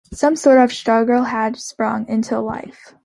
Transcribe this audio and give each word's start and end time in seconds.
Some 0.13 0.35
sort 0.35 0.57
of 0.57 0.73
struggle 0.73 1.25
had 1.25 1.57
sprung 1.57 2.07
into 2.07 2.39
life. 2.39 2.95